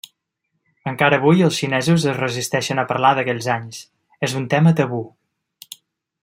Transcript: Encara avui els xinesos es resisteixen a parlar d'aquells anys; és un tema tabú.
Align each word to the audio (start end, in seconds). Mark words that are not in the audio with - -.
Encara 0.91 1.19
avui 1.21 1.43
els 1.47 1.59
xinesos 1.63 2.07
es 2.13 2.17
resisteixen 2.21 2.81
a 2.81 2.87
parlar 2.93 3.13
d'aquells 3.19 3.51
anys; 3.57 3.83
és 4.29 4.35
un 4.41 4.49
tema 4.55 4.75
tabú. 4.81 5.05